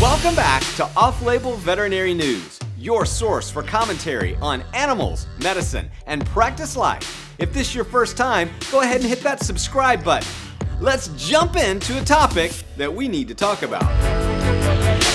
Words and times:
Welcome 0.00 0.36
back 0.36 0.62
to 0.76 0.88
Off 0.96 1.20
Label 1.22 1.56
Veterinary 1.56 2.14
News, 2.14 2.60
your 2.78 3.04
source 3.04 3.50
for 3.50 3.64
commentary 3.64 4.36
on 4.36 4.62
animals, 4.72 5.26
medicine, 5.42 5.90
and 6.06 6.24
practice 6.26 6.76
life. 6.76 7.34
If 7.40 7.52
this 7.52 7.70
is 7.70 7.74
your 7.74 7.84
first 7.84 8.16
time, 8.16 8.50
go 8.70 8.82
ahead 8.82 9.00
and 9.00 9.08
hit 9.08 9.20
that 9.22 9.42
subscribe 9.42 10.04
button. 10.04 10.30
Let's 10.78 11.08
jump 11.16 11.56
into 11.56 12.00
a 12.00 12.04
topic 12.04 12.52
that 12.76 12.94
we 12.94 13.08
need 13.08 13.26
to 13.28 13.34
talk 13.34 13.62
about. 13.62 13.82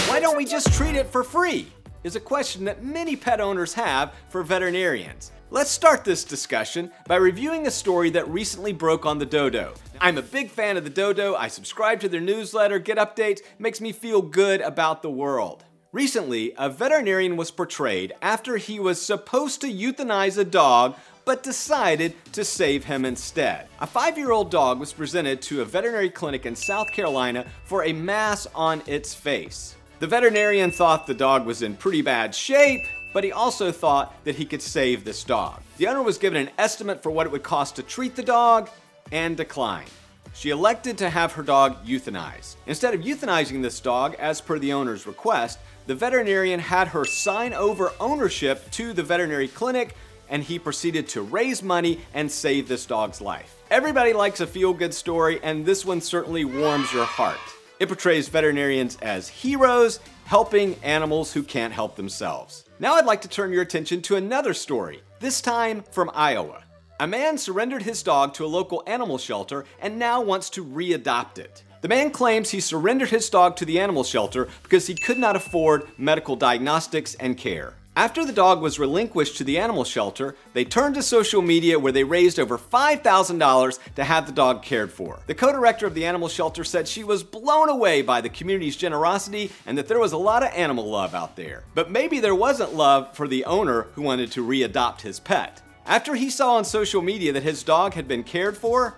Why 0.09 0.19
don't 0.19 0.35
we 0.35 0.43
just 0.43 0.73
treat 0.73 0.95
it 0.95 1.07
for 1.07 1.23
free? 1.23 1.71
Is 2.03 2.17
a 2.17 2.19
question 2.19 2.65
that 2.65 2.83
many 2.83 3.15
pet 3.15 3.39
owners 3.39 3.73
have 3.75 4.13
for 4.27 4.43
veterinarians. 4.43 5.31
Let's 5.55 5.71
start 5.71 6.03
this 6.03 6.25
discussion 6.25 6.91
by 7.07 7.15
reviewing 7.15 7.65
a 7.65 7.71
story 7.71 8.09
that 8.09 8.27
recently 8.27 8.73
broke 8.73 9.05
on 9.05 9.19
the 9.19 9.25
Dodo. 9.25 9.73
I'm 10.01 10.17
a 10.17 10.21
big 10.21 10.49
fan 10.49 10.75
of 10.75 10.83
the 10.83 10.89
Dodo. 10.89 11.33
I 11.33 11.47
subscribe 11.47 12.01
to 12.01 12.09
their 12.09 12.19
newsletter, 12.19 12.77
get 12.77 12.97
updates, 12.97 13.39
makes 13.57 13.79
me 13.79 13.93
feel 13.93 14.21
good 14.21 14.59
about 14.59 15.01
the 15.01 15.09
world. 15.09 15.63
Recently, 15.93 16.53
a 16.57 16.69
veterinarian 16.69 17.37
was 17.37 17.51
portrayed 17.51 18.11
after 18.21 18.57
he 18.57 18.81
was 18.81 19.01
supposed 19.01 19.61
to 19.61 19.71
euthanize 19.71 20.37
a 20.37 20.43
dog 20.43 20.97
but 21.23 21.41
decided 21.41 22.15
to 22.33 22.43
save 22.43 22.83
him 22.83 23.05
instead. 23.05 23.69
A 23.79 23.87
five 23.87 24.17
year 24.17 24.33
old 24.33 24.51
dog 24.51 24.77
was 24.77 24.91
presented 24.91 25.41
to 25.43 25.61
a 25.61 25.65
veterinary 25.65 26.09
clinic 26.09 26.45
in 26.45 26.57
South 26.57 26.91
Carolina 26.91 27.45
for 27.63 27.85
a 27.85 27.93
mass 27.93 28.45
on 28.53 28.81
its 28.87 29.13
face. 29.13 29.77
The 29.99 30.07
veterinarian 30.07 30.71
thought 30.71 31.07
the 31.07 31.13
dog 31.13 31.45
was 31.45 31.61
in 31.61 31.77
pretty 31.77 32.01
bad 32.01 32.35
shape 32.35 32.81
but 33.15 33.23
he 33.23 33.31
also 33.31 33.71
thought 33.71 34.13
that 34.25 34.35
he 34.35 34.43
could 34.43 34.61
save 34.61 35.05
this 35.05 35.23
dog. 35.23 35.61
The 35.77 35.87
owner 35.87 36.03
was 36.03 36.17
given 36.17 36.37
an 36.37 36.53
estimate 36.57 37.01
for 37.01 37.11
what 37.11 37.25
it 37.25 37.31
would 37.31 37.43
cost 37.43 37.77
to 37.77 37.81
treat 37.81 38.13
the 38.13 38.21
dog 38.21 38.69
and 39.09 39.37
declined. 39.37 39.89
She 40.33 40.49
elected 40.49 40.97
to 40.97 41.09
have 41.09 41.31
her 41.31 41.41
dog 41.41 41.77
euthanized. 41.85 42.57
Instead 42.67 42.93
of 42.93 42.99
euthanizing 42.99 43.61
this 43.61 43.79
dog, 43.79 44.15
as 44.15 44.41
per 44.41 44.59
the 44.59 44.73
owner's 44.73 45.07
request, 45.07 45.59
the 45.87 45.95
veterinarian 45.95 46.59
had 46.59 46.89
her 46.89 47.05
sign 47.05 47.53
over 47.53 47.93
ownership 48.01 48.69
to 48.71 48.91
the 48.91 49.03
veterinary 49.03 49.47
clinic 49.47 49.95
and 50.27 50.43
he 50.43 50.59
proceeded 50.59 51.07
to 51.07 51.21
raise 51.21 51.63
money 51.63 52.01
and 52.13 52.29
save 52.29 52.67
this 52.67 52.85
dog's 52.85 53.21
life. 53.21 53.55
Everybody 53.71 54.11
likes 54.11 54.41
a 54.41 54.47
feel 54.47 54.73
good 54.73 54.93
story, 54.93 55.39
and 55.41 55.65
this 55.65 55.85
one 55.85 56.01
certainly 56.01 56.43
warms 56.43 56.91
your 56.91 57.05
heart. 57.05 57.39
It 57.77 57.87
portrays 57.87 58.29
veterinarians 58.29 58.97
as 59.01 59.27
heroes 59.27 59.99
helping 60.23 60.75
animals 60.81 61.33
who 61.33 61.43
can't 61.43 61.73
help 61.73 61.95
themselves. 61.95 62.63
Now 62.79 62.93
I'd 62.95 63.05
like 63.05 63.21
to 63.21 63.27
turn 63.27 63.51
your 63.51 63.61
attention 63.61 64.01
to 64.03 64.15
another 64.15 64.53
story, 64.53 65.01
this 65.19 65.41
time 65.41 65.83
from 65.91 66.09
Iowa. 66.13 66.63
A 67.01 67.07
man 67.07 67.37
surrendered 67.37 67.83
his 67.83 68.01
dog 68.01 68.33
to 68.35 68.45
a 68.45 68.47
local 68.47 68.81
animal 68.87 69.17
shelter 69.17 69.65
and 69.81 69.99
now 69.99 70.21
wants 70.21 70.49
to 70.51 70.63
readopt 70.63 71.37
it. 71.37 71.63
The 71.81 71.89
man 71.89 72.11
claims 72.11 72.49
he 72.49 72.61
surrendered 72.61 73.09
his 73.09 73.29
dog 73.29 73.57
to 73.57 73.65
the 73.65 73.79
animal 73.79 74.05
shelter 74.05 74.47
because 74.63 74.87
he 74.87 74.95
could 74.95 75.19
not 75.19 75.35
afford 75.35 75.87
medical 75.97 76.37
diagnostics 76.37 77.13
and 77.15 77.37
care. 77.37 77.75
After 77.97 78.25
the 78.25 78.33
dog 78.33 78.61
was 78.61 78.77
relinquished 78.77 79.37
to 79.37 79.45
the 79.45 79.57
animal 79.57 79.85
shelter, 79.85 80.35
they 80.51 80.65
turned 80.65 80.95
to 80.95 81.01
social 81.01 81.41
media 81.41 81.79
where 81.79 81.93
they 81.93 82.03
raised 82.03 82.37
over 82.37 82.57
$5,000 82.57 83.79
to 83.95 84.03
have 84.03 84.25
the 84.25 84.33
dog 84.33 84.63
cared 84.63 84.91
for. 84.91 85.19
The 85.27 85.33
co 85.33 85.53
director 85.53 85.87
of 85.87 85.93
the 85.93 86.05
animal 86.05 86.27
shelter 86.27 86.65
said 86.65 86.89
she 86.89 87.05
was 87.05 87.23
blown 87.23 87.69
away 87.69 88.01
by 88.01 88.19
the 88.19 88.27
community's 88.27 88.75
generosity 88.75 89.49
and 89.65 89.77
that 89.77 89.87
there 89.87 89.99
was 89.99 90.11
a 90.11 90.17
lot 90.17 90.43
of 90.43 90.51
animal 90.53 90.89
love 90.89 91.15
out 91.15 91.37
there. 91.37 91.63
But 91.73 91.89
maybe 91.89 92.19
there 92.19 92.35
wasn't 92.35 92.75
love 92.75 93.15
for 93.15 93.29
the 93.29 93.45
owner 93.45 93.83
who 93.93 94.01
wanted 94.01 94.29
to 94.33 94.45
readopt 94.45 94.99
his 94.99 95.21
pet. 95.21 95.61
After 95.85 96.15
he 96.15 96.29
saw 96.29 96.57
on 96.57 96.65
social 96.65 97.01
media 97.01 97.31
that 97.31 97.43
his 97.43 97.63
dog 97.63 97.93
had 97.93 98.09
been 98.09 98.23
cared 98.23 98.57
for, 98.57 98.95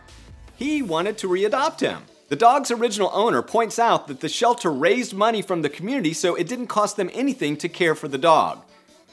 he 0.56 0.82
wanted 0.82 1.20
to 1.20 1.28
readopt 1.28 1.82
him. 1.82 2.02
The 2.30 2.36
dog's 2.36 2.72
original 2.72 3.12
owner 3.14 3.44
points 3.44 3.78
out 3.78 4.08
that 4.08 4.22
the 4.22 4.28
shelter 4.28 4.72
raised 4.72 5.14
money 5.14 5.44
from 5.44 5.62
the 5.62 5.70
community 5.70 6.14
so 6.14 6.34
it 6.34 6.48
didn't 6.48 6.68
cost 6.68 6.98
them 6.98 7.12
anything 7.14 7.58
to 7.58 7.70
care 7.70 7.94
for 7.94 8.08
the 8.08 8.18
dog. 8.18 8.64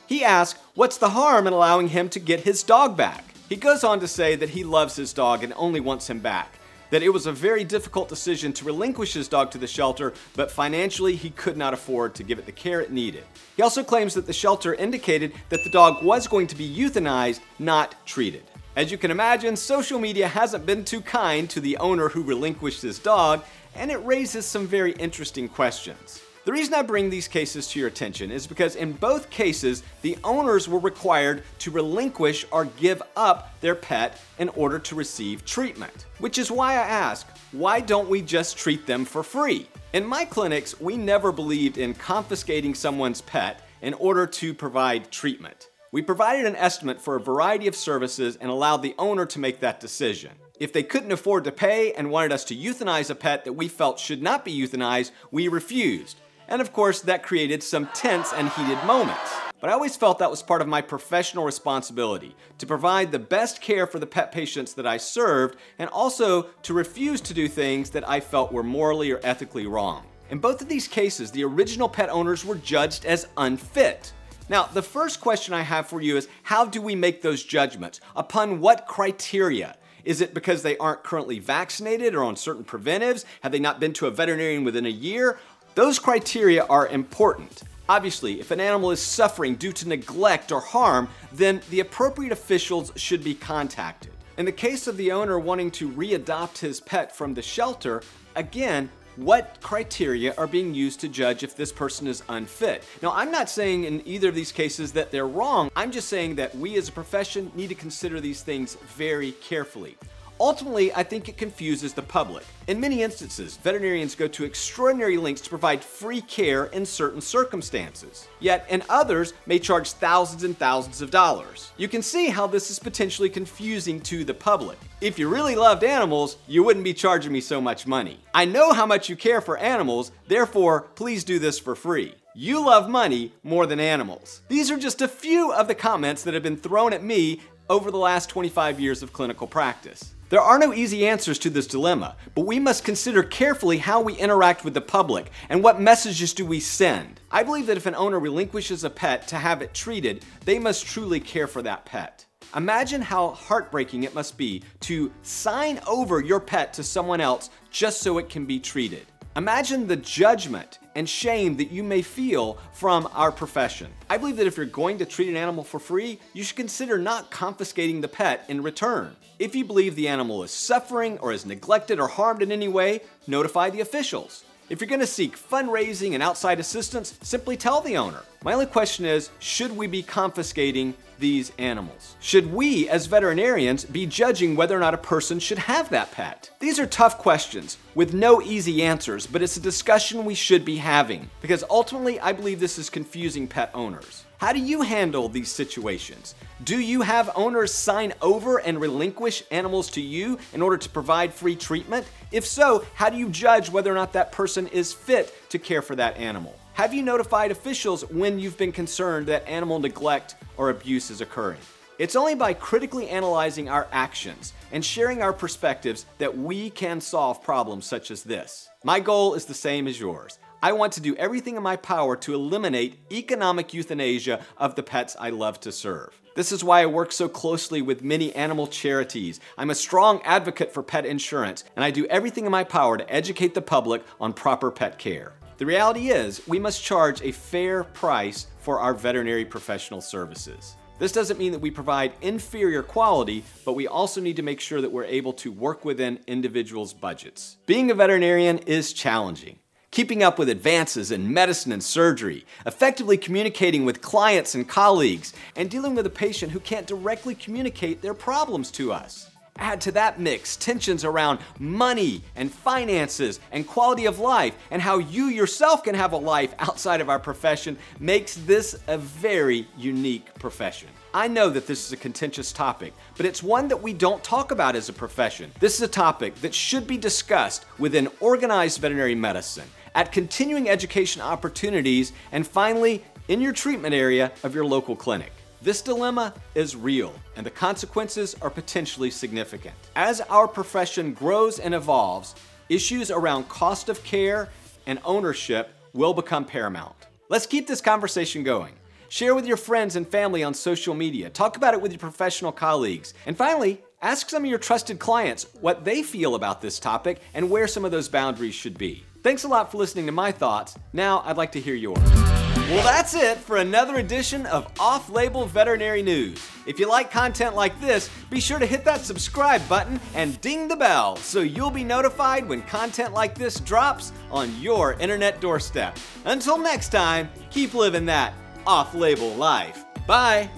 He 0.07 0.25
asks, 0.25 0.59
What's 0.75 0.99
the 0.99 1.11
harm 1.11 1.47
in 1.47 1.53
allowing 1.53 1.89
him 1.89 2.09
to 2.11 2.21
get 2.21 2.41
his 2.41 2.63
dog 2.63 2.97
back? 2.97 3.25
He 3.49 3.57
goes 3.57 3.85
on 3.85 4.01
to 4.01 4.09
say 4.09 4.37
that 4.37 4.51
he 4.51 4.65
loves 4.65 4.97
his 4.97 5.13
dog 5.13 5.45
and 5.45 5.53
only 5.57 5.81
wants 5.81 6.09
him 6.09 6.19
back. 6.19 6.59
That 6.91 7.03
it 7.03 7.09
was 7.11 7.27
a 7.27 7.33
very 7.33 7.65
difficult 7.65 8.09
decision 8.09 8.53
to 8.55 8.65
relinquish 8.65 9.15
his 9.15 9.29
dog 9.29 9.51
to 9.53 9.59
the 9.59 9.67
shelter, 9.67 10.13
but 10.35 10.51
financially 10.51 11.17
he 11.17 11.31
could 11.31 11.57
not 11.57 11.75
afford 11.75 12.15
to 12.15 12.23
give 12.23 12.39
it 12.39 12.47
the 12.47 12.53
care 12.53 12.81
it 12.81 12.93
needed. 12.93 13.25
He 13.57 13.63
also 13.63 13.83
claims 13.83 14.15
that 14.15 14.27
the 14.27 14.33
shelter 14.33 14.75
indicated 14.75 15.33
that 15.49 15.65
the 15.65 15.71
dog 15.71 16.05
was 16.05 16.29
going 16.29 16.47
to 16.49 16.57
be 16.57 16.77
euthanized, 16.77 17.41
not 17.59 17.95
treated. 18.07 18.45
As 18.77 18.91
you 18.91 18.99
can 18.99 19.11
imagine, 19.11 19.57
social 19.57 19.99
media 19.99 20.27
hasn't 20.27 20.67
been 20.67 20.85
too 20.85 21.01
kind 21.01 21.49
to 21.51 21.61
the 21.61 21.77
owner 21.79 22.09
who 22.09 22.23
relinquished 22.23 22.83
his 22.83 22.99
dog, 22.99 23.45
and 23.77 23.91
it 23.91 24.05
raises 24.05 24.45
some 24.45 24.67
very 24.67 24.93
interesting 24.93 25.49
questions. 25.49 26.24
The 26.45 26.53
reason 26.53 26.75
I 26.75 26.83
bring 26.83 27.09
these 27.09 27.27
cases 27.27 27.69
to 27.69 27.79
your 27.79 27.89
attention 27.89 28.31
is 28.31 28.47
because 28.47 28.77
in 28.77 28.93
both 28.93 29.31
cases, 29.31 29.83
the 30.03 30.19
owners 30.23 30.69
were 30.69 30.79
required 30.79 31.43
to 31.61 31.71
relinquish 31.71 32.45
or 32.51 32.67
give 32.67 33.03
up 33.17 33.59
their 33.63 33.75
pet 33.75 34.21
in 34.39 34.51
order 34.51 34.79
to 34.79 34.95
receive 34.95 35.47
treatment. 35.47 36.05
Which 36.19 36.37
is 36.37 36.51
why 36.51 36.75
I 36.75 36.87
ask, 36.87 37.27
why 37.53 37.81
don't 37.81 38.11
we 38.11 38.21
just 38.21 38.59
treat 38.59 38.85
them 38.85 39.07
for 39.07 39.23
free? 39.23 39.71
In 39.95 40.05
my 40.05 40.27
clinics, 40.27 40.79
we 40.79 40.99
never 40.99 41.33
believed 41.33 41.79
in 41.79 41.95
confiscating 41.95 42.75
someone's 42.75 43.23
pet 43.23 43.67
in 43.81 43.95
order 43.95 44.27
to 44.27 44.53
provide 44.53 45.11
treatment. 45.11 45.71
We 45.93 46.03
provided 46.03 46.45
an 46.45 46.57
estimate 46.57 47.01
for 47.01 47.17
a 47.17 47.21
variety 47.21 47.69
of 47.69 47.77
services 47.77 48.37
and 48.37 48.51
allowed 48.51 48.83
the 48.83 48.95
owner 48.99 49.25
to 49.25 49.39
make 49.39 49.61
that 49.61 49.81
decision. 49.81 50.33
If 50.61 50.75
they 50.75 50.83
couldn't 50.83 51.11
afford 51.11 51.45
to 51.45 51.53
pay 51.53 51.95
and 51.95 52.11
wanted 52.11 52.33
us 52.33 52.45
to 52.45 52.55
euthanize 52.55 53.09
a 53.09 53.15
pet 53.15 53.47
that 53.47 53.55
we 53.55 53.67
felt 53.67 53.99
should 53.99 54.23
not 54.23 54.45
be 54.45 54.55
euthanized, 54.55 55.11
we 55.31 55.49
refused. 55.49 56.21
And 56.49 56.61
of 56.61 56.73
course, 56.73 57.01
that 57.03 57.23
created 57.23 57.63
some 57.63 57.89
tense 57.95 58.33
and 58.33 58.49
heated 58.51 58.83
moments. 58.85 59.33
But 59.61 59.71
I 59.71 59.73
always 59.73 59.97
felt 59.97 60.19
that 60.19 60.31
was 60.31 60.43
part 60.43 60.61
of 60.61 60.69
my 60.69 60.83
professional 60.83 61.45
responsibility 61.45 62.37
to 62.59 62.67
provide 62.67 63.11
the 63.11 63.19
best 63.19 63.63
care 63.63 63.87
for 63.87 63.99
the 63.99 64.07
pet 64.07 64.31
patients 64.31 64.75
that 64.75 64.87
I 64.87 64.99
served 64.99 65.57
and 65.79 65.89
also 65.89 66.43
to 66.63 66.75
refuse 66.75 67.21
to 67.23 67.35
do 67.35 67.49
things 67.49 67.91
that 67.91 68.07
I 68.07 68.21
felt 68.21 68.53
were 68.53 68.63
morally 68.63 69.11
or 69.11 69.21
ethically 69.23 69.67
wrong. 69.67 70.05
In 70.31 70.39
both 70.39 70.61
of 70.61 70.69
these 70.69 70.87
cases, 70.87 71.31
the 71.31 71.45
original 71.45 71.89
pet 71.89 72.11
owners 72.11 72.45
were 72.45 72.57
judged 72.57 73.07
as 73.07 73.27
unfit. 73.39 74.13
Now, 74.51 74.65
the 74.65 74.83
first 74.83 75.23
question 75.23 75.55
I 75.55 75.63
have 75.63 75.87
for 75.87 76.03
you 76.03 76.19
is 76.19 76.29
how 76.43 76.67
do 76.67 76.83
we 76.83 76.95
make 76.95 77.23
those 77.23 77.43
judgments? 77.43 78.01
Upon 78.15 78.61
what 78.61 78.87
criteria? 78.87 79.77
Is 80.05 80.21
it 80.21 80.35
because 80.35 80.63
they 80.63 80.77
aren't 80.77 81.03
currently 81.03 81.39
vaccinated 81.39 82.15
or 82.15 82.25
on 82.25 82.37
certain 82.37 82.65
preventives? 82.65 83.25
Have 83.41 83.53
they 83.53 83.59
not 83.59 83.81
been 83.81 83.95
to 83.95 84.07
a 84.07 84.11
veterinarian 84.11 84.65
within 84.65 84.85
a 84.85 84.91
year? 84.91 85.39
Those 85.75 85.99
criteria 85.99 86.65
are 86.67 86.87
important. 86.87 87.65
Obviously, 87.89 88.39
if 88.39 88.53
an 88.53 88.61
animal 88.61 88.93
is 88.93 89.01
suffering 89.01 89.57
due 89.57 89.73
to 89.73 89.89
neglect 89.89 90.53
or 90.53 90.61
harm, 90.61 91.09
then 91.33 91.61
the 91.71 91.81
appropriate 91.81 92.31
officials 92.31 92.93
should 92.95 93.25
be 93.25 93.35
contacted. 93.35 94.13
In 94.39 94.45
the 94.45 94.53
case 94.53 94.87
of 94.87 94.97
the 94.97 95.11
owner 95.11 95.37
wanting 95.37 95.73
to 95.73 95.91
readopt 95.91 96.59
his 96.59 96.81
pet 96.81 97.15
from 97.15 97.35
the 97.35 97.43
shelter, 97.43 98.03
again, 98.37 98.89
what 99.17 99.59
criteria 99.63 100.33
are 100.39 100.47
being 100.47 100.75
used 100.75 101.01
to 101.01 101.09
judge 101.09 101.43
if 101.43 101.57
this 101.57 101.73
person 101.73 102.07
is 102.07 102.23
unfit? 102.29 102.85
Now, 103.03 103.13
I'm 103.13 103.33
not 103.33 103.51
saying 103.51 103.83
in 103.83 104.07
either 104.07 104.29
of 104.29 104.35
these 104.37 104.53
cases 104.53 104.93
that 104.93 105.11
they're 105.11 105.27
wrong. 105.27 105.71
I'm 105.75 105.91
just 105.91 106.09
saying 106.09 106.37
that 106.37 106.55
we 106.55 106.77
as 106.77 106.89
a 106.89 106.93
profession 106.93 107.51
need 107.57 107.69
to 107.69 107.75
consider 107.75 108.21
these 108.21 108.43
things 108.43 108.77
very 108.97 109.33
carefully. 109.33 109.97
Ultimately, 110.41 110.93
I 110.95 111.03
think 111.03 111.29
it 111.29 111.37
confuses 111.37 111.95
the 111.95 112.03
public. 112.03 112.45
In 112.67 112.81
many 112.81 113.03
instances, 113.03 113.57
veterinarians 113.59 114.15
go 114.15 114.27
to 114.29 114.45
extraordinary 114.45 115.17
lengths 115.17 115.43
to 115.43 115.49
provide 115.49 115.85
free 115.85 116.21
care 116.21 116.67
in 116.67 116.85
certain 116.85 117.21
circumstances. 117.21 118.27
Yet, 118.41 118.67
in 118.69 118.83
others, 118.89 119.35
may 119.47 119.59
charge 119.59 119.93
thousands 119.93 120.43
and 120.43 120.59
thousands 120.59 121.01
of 121.01 121.11
dollars. 121.11 121.73
You 121.77 121.89
can 121.89 122.03
see 122.03 122.29
how 122.29 122.47
this 122.47 122.71
is 122.71 122.79
potentially 122.79 123.29
confusing 123.31 124.01
to 124.03 124.25
the 124.25 124.35
public. 124.35 124.79
If 125.01 125.19
you 125.19 125.29
really 125.29 125.55
loved 125.55 125.85
animals, 125.85 126.37
you 126.49 126.65
wouldn't 126.65 126.85
be 126.85 126.95
charging 126.95 127.33
me 127.33 127.41
so 127.41 127.61
much 127.61 127.87
money. 127.87 128.19
I 128.35 128.45
know 128.45 128.73
how 128.73 128.87
much 128.87 129.09
you 129.09 129.17
care 129.17 129.41
for 129.41 129.57
animals, 129.59 130.11
therefore, 130.27 130.83
please 130.95 131.23
do 131.23 131.39
this 131.39 131.59
for 131.59 131.75
free. 131.75 132.15
You 132.35 132.67
love 132.67 132.89
money 132.89 133.33
more 133.45 133.67
than 133.67 133.79
animals. 133.79 134.41
These 134.49 134.71
are 134.73 134.79
just 134.79 135.01
a 135.01 135.07
few 135.07 135.53
of 135.53 135.69
the 135.69 135.75
comments 135.75 136.25
that 136.25 136.35
have 136.35 136.43
been 136.43 136.57
thrown 136.57 136.93
at 136.93 137.05
me 137.05 137.41
over 137.71 137.91
the 137.91 137.99
last 137.99 138.29
25 138.29 138.81
years 138.81 139.03
of 139.03 139.13
clinical 139.13 139.47
practice. 139.47 140.15
There 140.35 140.43
are 140.43 140.59
no 140.59 140.75
easy 140.75 141.07
answers 141.07 141.39
to 141.39 141.49
this 141.49 141.69
dilemma, 141.69 142.17
but 142.35 142.45
we 142.45 142.59
must 142.59 142.83
consider 142.83 143.23
carefully 143.23 143.79
how 143.79 144.01
we 144.01 144.15
interact 144.15 144.65
with 144.65 144.75
the 144.75 144.81
public 144.81 145.31
and 145.49 145.63
what 145.63 145.81
messages 145.81 146.35
do 146.35 146.45
we 146.45 146.59
send. 146.59 147.21
I 147.31 147.45
believe 147.45 147.67
that 147.67 147.77
if 147.77 147.87
an 147.87 147.95
owner 147.95 148.19
relinquishes 148.19 148.83
a 148.83 148.91
pet 148.91 149.29
to 149.29 149.37
have 149.37 149.63
it 149.63 149.75
treated, 149.75 150.25
they 150.45 150.59
must 150.59 150.87
truly 150.87 151.21
care 151.21 151.47
for 151.47 151.63
that 151.63 151.85
pet. 151.85 152.27
Imagine 152.57 153.01
how 153.01 153.29
heartbreaking 153.29 154.03
it 154.03 154.13
must 154.17 154.37
be 154.37 154.65
to 154.81 155.13
sign 155.23 155.79
over 155.87 156.21
your 156.21 156.41
pet 156.41 156.73
to 156.73 156.83
someone 156.83 157.21
else 157.21 157.51
just 157.71 158.01
so 158.01 158.19
it 158.19 158.29
can 158.29 158.45
be 158.45 158.59
treated. 158.59 159.07
Imagine 159.37 159.87
the 159.87 159.95
judgment 159.95 160.81
and 160.95 161.09
shame 161.09 161.57
that 161.57 161.71
you 161.71 161.83
may 161.83 162.03
feel 162.03 162.59
from 162.73 163.09
our 163.13 163.33
profession. 163.33 163.91
I 164.09 164.19
believe 164.19 164.37
that 164.37 164.47
if 164.47 164.57
you're 164.57 164.67
going 164.67 164.99
to 164.99 165.07
treat 165.07 165.29
an 165.29 165.37
animal 165.37 165.65
for 165.65 165.79
free, 165.79 166.21
you 166.33 166.45
should 166.45 166.57
consider 166.57 166.99
not 166.99 167.31
confiscating 167.31 168.01
the 168.01 168.09
pet 168.09 168.45
in 168.49 168.63
return. 168.63 169.17
If 169.39 169.55
you 169.55 169.65
believe 169.65 169.97
the 169.97 170.09
animal 170.09 170.43
is 170.45 170.51
suffering 170.51 171.19
or 171.19 171.33
is 171.33 171.45
neglected 171.45 171.99
or 171.99 172.09
harmed 172.09 172.43
in 172.43 172.53
any 172.53 172.69
way, 172.69 173.01
notify 173.27 173.71
the 173.71 173.81
officials. 173.81 174.45
If 174.71 174.81
you're 174.81 174.89
going 174.89 175.01
to 175.01 175.07
seek 175.07 175.37
fundraising 175.37 176.15
and 176.15 176.23
outside 176.23 176.59
assistance, 176.61 177.19
simply 177.23 177.57
tell 177.57 177.81
the 177.81 177.97
owner. 177.97 178.23
My 178.45 178.53
only 178.53 178.67
question 178.67 179.07
is 179.07 179.31
should 179.39 179.75
we 179.75 179.87
be 179.87 180.03
confiscating 180.03 180.93
these 181.19 181.51
animals? 181.59 182.15
Should 182.21 182.53
we, 182.53 182.91
as 182.91 183.07
veterinarians, 183.07 183.87
be 183.87 184.05
judging 184.05 184.55
whether 184.55 184.77
or 184.77 184.81
not 184.81 184.93
a 184.93 184.99
person 184.99 185.39
should 185.39 185.57
have 185.57 185.89
that 185.89 186.13
pet? 186.13 186.51
These 186.61 186.79
are 186.79 186.85
tough 186.85 187.17
questions 187.17 187.79
with 187.95 188.13
no 188.13 188.43
easy 188.43 188.83
answers, 188.83 189.27
but 189.27 189.41
it's 189.41 189.57
a 189.57 189.61
discussion 189.61 190.27
we 190.27 190.35
should 190.35 190.63
be 190.63 190.77
having 190.77 191.31
because 191.41 191.65
ultimately 191.71 192.21
I 192.21 192.33
believe 192.33 192.61
this 192.61 192.79
is 192.79 192.91
confusing 192.91 193.49
pet 193.49 193.71
owners. 193.73 194.27
How 194.37 194.53
do 194.53 194.61
you 194.61 194.83
handle 194.83 195.31
these 195.31 195.51
situations? 195.51 196.35
Do 196.65 196.79
you 196.79 197.01
have 197.01 197.31
owners 197.35 197.73
sign 197.73 198.13
over 198.21 198.59
and 198.59 198.79
relinquish 198.79 199.43
animals 199.53 199.89
to 199.93 200.03
you 200.03 200.39
in 200.53 200.61
order 200.61 200.77
to 200.77 200.89
provide 200.91 201.33
free 201.33 201.57
treatment? 201.57 202.07
If 202.31 202.45
so, 202.45 202.85
how 202.93 203.09
do 203.09 203.17
you 203.17 203.31
judge 203.31 203.71
whether 203.71 203.91
or 203.91 203.95
not 203.95 204.13
that 204.13 204.33
person 204.33 204.67
is 204.67 204.93
fit 204.93 205.33
to 205.49 205.59
care 205.59 205.81
for 205.81 205.97
that 205.97 206.19
animal? 206.19 206.55
Have 206.75 206.93
you 206.93 207.03
notified 207.03 207.53
officials 207.53 208.03
when 208.11 208.41
you've 208.41 208.59
been 208.59 208.73
concerned 208.73 209.29
that 209.29 209.47
animal 209.47 209.79
neglect 209.79 210.35
or 210.57 210.71
abuse 210.71 211.09
is 211.09 211.21
occurring? 211.21 211.61
It's 212.01 212.17
only 212.17 212.35
by 212.35 212.53
critically 212.53 213.09
analyzing 213.09 213.69
our 213.69 213.87
actions 213.93 214.53
and 214.73 214.85
sharing 214.85 215.23
our 215.23 215.33
perspectives 215.33 216.05
that 216.19 216.37
we 216.37 216.71
can 216.71 217.01
solve 217.01 217.45
problems 217.45 217.87
such 217.87 218.11
as 218.11 218.25
this. 218.25 218.69
My 218.83 218.99
goal 218.99 219.35
is 219.35 219.45
the 219.45 219.55
same 219.55 219.87
as 219.87 220.01
yours. 220.01 220.41
I 220.65 220.73
want 220.73 220.93
to 220.95 221.01
do 221.01 221.15
everything 221.15 221.57
in 221.57 221.63
my 221.63 221.77
power 221.77 222.17
to 222.17 222.35
eliminate 222.35 222.99
economic 223.13 223.73
euthanasia 223.73 224.45
of 224.59 224.75
the 224.75 224.83
pets 224.83 225.15
I 225.21 225.31
love 225.31 225.61
to 225.61 225.71
serve. 225.71 226.21
This 226.35 226.51
is 226.51 226.65
why 226.65 226.83
I 226.83 226.87
work 226.87 227.13
so 227.13 227.29
closely 227.29 227.83
with 227.83 228.03
many 228.03 228.35
animal 228.35 228.67
charities. 228.67 229.39
I'm 229.57 229.71
a 229.71 229.77
strong 229.77 230.21
advocate 230.23 230.75
for 230.75 230.83
pet 230.83 231.07
insurance, 231.07 231.63
and 231.77 231.85
I 231.85 231.93
do 231.93 232.07
everything 232.07 232.47
in 232.47 232.51
my 232.51 232.65
power 232.65 232.99
to 232.99 233.09
educate 233.09 233.55
the 233.55 233.63
public 233.63 234.03
on 234.21 234.33
proper 234.33 234.73
pet 234.73 234.99
care. 234.99 235.35
The 235.57 235.67
reality 235.67 236.09
is, 236.09 236.47
we 236.49 236.59
must 236.59 236.83
charge 236.83 237.23
a 237.23 237.31
fair 237.31 237.85
price 237.85 238.49
for 238.59 238.81
our 238.81 238.93
veterinary 238.93 239.45
professional 239.45 240.01
services. 240.01 240.77
This 240.99 241.13
doesn't 241.13 241.39
mean 241.39 241.53
that 241.53 241.61
we 241.61 241.71
provide 241.71 242.13
inferior 242.23 242.83
quality, 242.83 243.45
but 243.65 243.75
we 243.75 243.87
also 243.87 244.21
need 244.21 244.37
to 244.37 244.43
make 244.43 244.61
sure 244.61 244.81
that 244.81 244.91
we're 244.91 245.05
able 245.05 245.33
to 245.35 245.53
work 245.53 245.85
within 245.85 246.19
individuals' 246.27 246.93
budgets. 246.93 247.57
Being 247.67 247.91
a 247.91 247.95
veterinarian 247.95 248.59
is 248.59 248.93
challenging 248.93 249.59
keeping 249.95 250.25
up 250.25 250.41
with 250.41 250.49
advances 250.49 251.13
in 251.13 251.33
medicine 251.33 251.71
and 251.71 251.81
surgery, 251.83 252.45
effectively 252.67 253.17
communicating 253.17 253.85
with 253.85 254.03
clients 254.03 254.57
and 254.57 254.69
colleagues, 254.69 255.33
and 255.55 255.71
dealing 255.71 255.95
with 255.95 256.05
a 256.05 256.11
patient 256.11 256.51
who 256.51 256.59
can't 256.59 256.89
directly 256.89 257.33
communicate 257.33 258.03
their 258.03 258.13
problems 258.13 258.73
to 258.73 258.93
us. 258.93 259.31
Add 259.59 259.81
to 259.83 259.93
that 259.93 260.19
mix 260.19 260.57
tensions 260.57 261.05
around 261.05 261.39
money 261.61 262.23
and 262.35 262.53
finances 262.53 263.39
and 263.53 263.67
quality 263.67 264.07
of 264.07 264.19
life 264.19 264.57
and 264.73 264.83
how 264.83 264.99
you 264.99 265.27
yourself 265.27 265.85
can 265.85 265.95
have 265.95 266.13
a 266.13 266.17
life 266.17 266.55
outside 266.59 267.01
of 267.01 267.09
our 267.09 267.21
profession 267.21 267.79
makes 268.01 268.35
this 268.35 268.75
a 268.89 268.99
very 268.99 269.69
unique 269.79 270.35
profession. 270.41 270.89
I 271.15 271.29
know 271.29 271.51
that 271.51 271.69
this 271.69 271.87
is 271.87 271.93
a 271.93 271.97
contentious 271.97 272.51
topic, 272.51 272.95
but 273.17 273.27
it's 273.27 273.45
one 273.45 273.69
that 273.69 273.81
we 273.81 273.93
don't 273.93 274.25
talk 274.25 274.51
about 274.51 274.75
as 274.75 274.89
a 274.89 274.93
profession. 274.93 275.53
This 275.61 275.77
is 275.77 275.83
a 275.83 275.89
topic 275.89 276.35
that 276.37 276.53
should 276.53 276.89
be 276.89 276.97
discussed 276.97 277.65
within 277.79 278.09
organized 278.19 278.81
veterinary 278.81 279.15
medicine 279.15 279.69
at 279.95 280.11
continuing 280.11 280.69
education 280.69 281.23
opportunities, 281.23 282.13
and 282.33 282.45
finally, 282.45 283.05
in 283.29 283.41
your 283.41 283.53
treatment 283.53 283.95
area 283.95 284.33
of 284.43 284.53
your 284.53 284.67
local 284.67 284.97
clinic. 284.97 285.33
This 285.65 285.81
dilemma 285.81 286.35
is 286.55 286.77
real, 286.77 287.15
and 287.37 287.47
the 287.47 287.51
consequences 287.51 288.37
are 288.43 288.51
potentially 288.51 289.11
significant. 289.11 289.75
As 289.97 290.21
our 290.21 290.47
profession 290.47 291.15
grows 291.15 291.59
and 291.59 291.75
evolves, 291.75 292.35
issues 292.69 293.11
around 293.11 293.49
cost 293.49 293.89
of 293.89 294.05
care 294.05 294.51
and 294.87 294.99
ownership 295.07 295.71
will 295.95 296.13
become 296.13 296.45
paramount. 296.45 296.95
Let's 297.31 297.47
keep 297.47 297.67
this 297.67 297.81
conversation 297.81 298.43
going. 298.43 298.75
Share 299.09 299.35
with 299.35 299.47
your 299.47 299.57
friends 299.57 299.97
and 299.97 300.07
family 300.07 300.43
on 300.45 300.53
social 300.53 300.93
media. 300.93 301.31
Talk 301.31 301.57
about 301.57 301.73
it 301.73 301.81
with 301.81 301.93
your 301.93 301.99
professional 301.99 302.53
colleagues. 302.53 303.15
And 303.25 303.35
finally, 303.35 303.81
ask 304.03 304.29
some 304.29 304.45
of 304.45 304.51
your 304.51 304.59
trusted 304.59 304.99
clients 304.99 305.47
what 305.63 305.83
they 305.83 306.03
feel 306.03 306.35
about 306.35 306.61
this 306.61 306.79
topic 306.79 307.23
and 307.33 307.49
where 307.49 307.69
some 307.69 307.87
of 307.87 307.91
those 307.91 308.11
boundaries 308.11 308.55
should 308.55 308.77
be. 308.77 309.03
Thanks 309.23 309.45
a 309.45 309.49
lot 309.49 309.73
for 309.73 309.79
listening 309.79 310.05
to 310.05 310.13
my 310.13 310.31
thoughts. 310.31 310.77
Now 310.93 311.23
I'd 311.25 311.39
like 311.39 311.53
to 311.53 311.61
hear 311.61 311.75
yours. 311.75 312.44
Well, 312.71 312.83
that's 312.83 313.15
it 313.15 313.37
for 313.37 313.59
another 313.59 313.97
edition 313.97 314.47
of 314.47 314.73
Off 314.81 315.11
Label 315.11 315.45
Veterinary 315.45 316.03
News. 316.03 316.39
If 316.65 316.79
you 316.79 316.89
like 316.89 317.11
content 317.11 317.55
like 317.55 317.79
this, 317.79 318.09
be 318.31 318.41
sure 318.41 318.59
to 318.59 318.65
hit 318.65 318.87
that 318.87 319.03
subscribe 319.03 319.69
button 319.69 320.01
and 320.15 320.41
ding 320.41 320.67
the 320.67 320.75
bell 320.75 321.17
so 321.17 321.41
you'll 321.41 321.71
be 321.71 321.85
notified 321.85 322.49
when 322.49 322.63
content 322.63 323.13
like 323.13 323.35
this 323.35 323.61
drops 323.61 324.13
on 324.31 324.59
your 324.63 324.95
internet 324.95 325.43
doorstep. 325.43 325.99
Until 326.25 326.57
next 326.57 326.89
time, 326.89 327.29
keep 327.51 327.75
living 327.75 328.07
that 328.07 328.33
off 328.67 328.95
label 328.95 329.35
life. 329.35 329.85
Bye. 330.07 330.49